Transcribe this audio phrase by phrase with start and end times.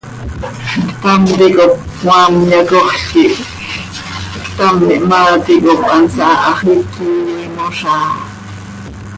[0.89, 3.33] Ctam ticop cmaam yacoxl quij
[4.53, 8.11] ctam ihmaa ticop hansaa hax iiqui iyoiimoz áa.